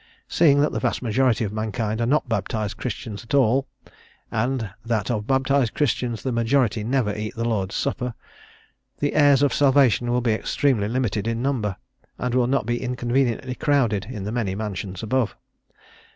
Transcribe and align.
Seeing 0.27 0.61
that 0.61 0.71
the 0.71 0.79
vast 0.79 1.03
majority 1.03 1.43
of 1.43 1.53
mankind 1.53 2.01
are 2.01 2.07
not 2.07 2.27
baptized 2.27 2.75
Christians 2.77 3.21
at 3.23 3.35
all, 3.35 3.67
and 4.31 4.71
that 4.83 5.11
of 5.11 5.27
baptized 5.27 5.75
Christians 5.75 6.23
the 6.23 6.31
majority 6.31 6.83
never 6.83 7.15
eat 7.15 7.35
the 7.35 7.45
Lord's 7.47 7.75
supper, 7.75 8.15
the 8.97 9.13
heirs 9.13 9.43
of 9.43 9.53
salvation 9.53 10.09
will 10.09 10.19
be 10.21 10.33
extremely 10.33 10.87
limited 10.87 11.27
in 11.27 11.43
number, 11.43 11.75
and 12.17 12.33
will 12.33 12.47
not 12.47 12.65
be 12.65 12.81
inconveniently 12.81 13.53
crowded 13.53 14.05
in 14.05 14.23
the 14.23 14.31
many 14.31 14.55
mansions 14.55 15.03
above. 15.03 15.35